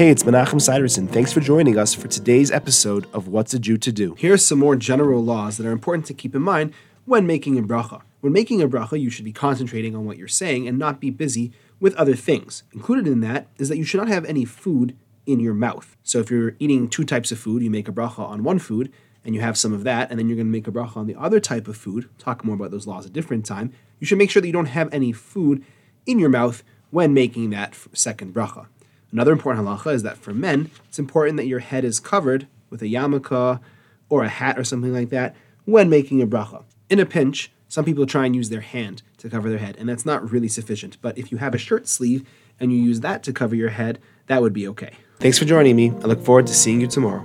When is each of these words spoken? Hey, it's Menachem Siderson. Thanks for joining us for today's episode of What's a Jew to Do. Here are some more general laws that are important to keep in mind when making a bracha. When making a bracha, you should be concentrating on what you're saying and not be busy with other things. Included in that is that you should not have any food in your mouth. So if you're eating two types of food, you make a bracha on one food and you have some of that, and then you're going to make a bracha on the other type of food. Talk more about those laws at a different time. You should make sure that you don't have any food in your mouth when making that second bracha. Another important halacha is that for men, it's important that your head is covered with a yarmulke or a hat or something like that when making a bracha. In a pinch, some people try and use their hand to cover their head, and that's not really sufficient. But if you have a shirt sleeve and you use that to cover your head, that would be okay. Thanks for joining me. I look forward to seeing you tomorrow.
Hey, 0.00 0.08
it's 0.08 0.22
Menachem 0.22 0.62
Siderson. 0.62 1.06
Thanks 1.06 1.30
for 1.30 1.40
joining 1.40 1.76
us 1.76 1.92
for 1.92 2.08
today's 2.08 2.50
episode 2.50 3.06
of 3.12 3.28
What's 3.28 3.52
a 3.52 3.58
Jew 3.58 3.76
to 3.76 3.92
Do. 3.92 4.14
Here 4.14 4.32
are 4.32 4.38
some 4.38 4.58
more 4.58 4.74
general 4.74 5.22
laws 5.22 5.58
that 5.58 5.66
are 5.66 5.72
important 5.72 6.06
to 6.06 6.14
keep 6.14 6.34
in 6.34 6.40
mind 6.40 6.72
when 7.04 7.26
making 7.26 7.58
a 7.58 7.62
bracha. 7.62 8.00
When 8.22 8.32
making 8.32 8.62
a 8.62 8.66
bracha, 8.66 8.98
you 8.98 9.10
should 9.10 9.26
be 9.26 9.32
concentrating 9.34 9.94
on 9.94 10.06
what 10.06 10.16
you're 10.16 10.26
saying 10.26 10.66
and 10.66 10.78
not 10.78 11.02
be 11.02 11.10
busy 11.10 11.52
with 11.80 11.94
other 11.96 12.14
things. 12.14 12.62
Included 12.72 13.06
in 13.08 13.20
that 13.20 13.48
is 13.58 13.68
that 13.68 13.76
you 13.76 13.84
should 13.84 13.98
not 13.98 14.08
have 14.08 14.24
any 14.24 14.46
food 14.46 14.96
in 15.26 15.38
your 15.38 15.52
mouth. 15.52 15.98
So 16.02 16.18
if 16.18 16.30
you're 16.30 16.56
eating 16.58 16.88
two 16.88 17.04
types 17.04 17.30
of 17.30 17.38
food, 17.38 17.62
you 17.62 17.70
make 17.70 17.86
a 17.86 17.92
bracha 17.92 18.20
on 18.20 18.42
one 18.42 18.58
food 18.58 18.90
and 19.22 19.34
you 19.34 19.42
have 19.42 19.58
some 19.58 19.74
of 19.74 19.84
that, 19.84 20.08
and 20.08 20.18
then 20.18 20.28
you're 20.28 20.36
going 20.36 20.46
to 20.46 20.50
make 20.50 20.66
a 20.66 20.72
bracha 20.72 20.96
on 20.96 21.08
the 21.08 21.16
other 21.16 21.40
type 21.40 21.68
of 21.68 21.76
food. 21.76 22.08
Talk 22.16 22.42
more 22.42 22.54
about 22.54 22.70
those 22.70 22.86
laws 22.86 23.04
at 23.04 23.10
a 23.10 23.12
different 23.12 23.44
time. 23.44 23.74
You 23.98 24.06
should 24.06 24.16
make 24.16 24.30
sure 24.30 24.40
that 24.40 24.48
you 24.48 24.54
don't 24.54 24.64
have 24.64 24.88
any 24.94 25.12
food 25.12 25.62
in 26.06 26.18
your 26.18 26.30
mouth 26.30 26.64
when 26.90 27.12
making 27.12 27.50
that 27.50 27.76
second 27.92 28.32
bracha. 28.32 28.66
Another 29.12 29.32
important 29.32 29.66
halacha 29.66 29.92
is 29.92 30.02
that 30.02 30.18
for 30.18 30.32
men, 30.32 30.70
it's 30.88 30.98
important 30.98 31.36
that 31.36 31.46
your 31.46 31.58
head 31.58 31.84
is 31.84 31.98
covered 31.98 32.46
with 32.70 32.82
a 32.82 32.86
yarmulke 32.86 33.60
or 34.08 34.24
a 34.24 34.28
hat 34.28 34.58
or 34.58 34.64
something 34.64 34.92
like 34.92 35.10
that 35.10 35.34
when 35.64 35.90
making 35.90 36.22
a 36.22 36.26
bracha. 36.26 36.64
In 36.88 37.00
a 37.00 37.06
pinch, 37.06 37.50
some 37.68 37.84
people 37.84 38.06
try 38.06 38.26
and 38.26 38.34
use 38.34 38.48
their 38.48 38.60
hand 38.60 39.02
to 39.18 39.28
cover 39.28 39.48
their 39.48 39.58
head, 39.58 39.76
and 39.78 39.88
that's 39.88 40.06
not 40.06 40.30
really 40.30 40.48
sufficient. 40.48 40.96
But 41.00 41.16
if 41.16 41.30
you 41.30 41.38
have 41.38 41.54
a 41.54 41.58
shirt 41.58 41.88
sleeve 41.88 42.28
and 42.58 42.72
you 42.72 42.78
use 42.78 43.00
that 43.00 43.22
to 43.24 43.32
cover 43.32 43.54
your 43.54 43.70
head, 43.70 44.00
that 44.26 44.42
would 44.42 44.52
be 44.52 44.66
okay. 44.68 44.92
Thanks 45.18 45.38
for 45.38 45.44
joining 45.44 45.76
me. 45.76 45.90
I 45.90 46.06
look 46.06 46.24
forward 46.24 46.46
to 46.48 46.54
seeing 46.54 46.80
you 46.80 46.86
tomorrow. 46.86 47.24